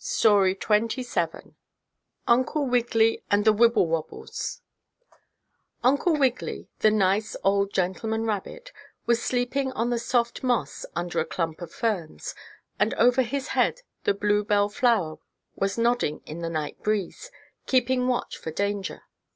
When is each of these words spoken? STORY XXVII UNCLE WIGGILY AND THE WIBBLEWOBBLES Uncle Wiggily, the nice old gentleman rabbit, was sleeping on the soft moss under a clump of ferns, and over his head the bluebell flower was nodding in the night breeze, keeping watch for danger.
STORY 0.00 0.58
XXVII 0.60 1.54
UNCLE 2.26 2.66
WIGGILY 2.66 3.22
AND 3.30 3.44
THE 3.44 3.52
WIBBLEWOBBLES 3.52 4.60
Uncle 5.84 6.16
Wiggily, 6.16 6.66
the 6.80 6.90
nice 6.90 7.36
old 7.44 7.72
gentleman 7.72 8.24
rabbit, 8.26 8.72
was 9.06 9.22
sleeping 9.22 9.70
on 9.74 9.90
the 9.90 10.00
soft 10.00 10.42
moss 10.42 10.86
under 10.96 11.20
a 11.20 11.24
clump 11.24 11.62
of 11.62 11.70
ferns, 11.72 12.34
and 12.80 12.94
over 12.94 13.22
his 13.22 13.46
head 13.54 13.82
the 14.02 14.12
bluebell 14.12 14.68
flower 14.68 15.18
was 15.54 15.78
nodding 15.78 16.20
in 16.26 16.40
the 16.40 16.50
night 16.50 16.82
breeze, 16.82 17.30
keeping 17.66 18.08
watch 18.08 18.36
for 18.38 18.50
danger. 18.50 19.02